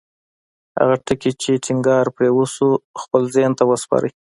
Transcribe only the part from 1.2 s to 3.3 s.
چې ټينګار پرې وشو خپل